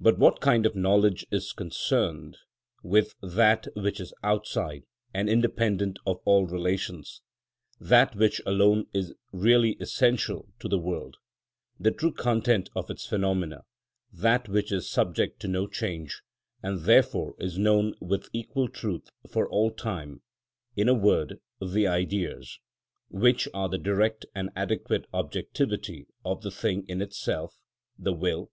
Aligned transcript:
But 0.00 0.16
what 0.18 0.40
kind 0.40 0.64
of 0.64 0.74
knowledge 0.74 1.26
is 1.30 1.52
concerned 1.52 2.38
with 2.82 3.14
that 3.20 3.68
which 3.76 4.00
is 4.00 4.14
outside 4.22 4.84
and 5.12 5.28
independent 5.28 5.98
of 6.06 6.22
all 6.24 6.46
relations, 6.46 7.20
that 7.78 8.16
which 8.16 8.40
alone 8.46 8.86
is 8.94 9.12
really 9.32 9.72
essential 9.72 10.48
to 10.60 10.68
the 10.68 10.78
world, 10.78 11.18
the 11.78 11.90
true 11.90 12.10
content 12.10 12.70
of 12.74 12.88
its 12.88 13.04
phenomena, 13.06 13.64
that 14.10 14.48
which 14.48 14.72
is 14.72 14.88
subject 14.90 15.40
to 15.40 15.46
no 15.48 15.66
change, 15.66 16.22
and 16.62 16.84
therefore 16.84 17.34
is 17.38 17.58
known 17.58 17.92
with 18.00 18.30
equal 18.32 18.66
truth 18.70 19.10
for 19.30 19.46
all 19.46 19.70
time, 19.70 20.22
in 20.74 20.88
a 20.88 20.94
word, 20.94 21.38
the 21.60 21.86
Ideas, 21.86 22.58
which 23.10 23.46
are 23.52 23.68
the 23.68 23.76
direct 23.76 24.24
and 24.34 24.48
adequate 24.56 25.04
objectivity 25.12 26.06
of 26.24 26.40
the 26.40 26.50
thing 26.50 26.86
in 26.88 27.02
itself, 27.02 27.58
the 27.98 28.14
will? 28.14 28.50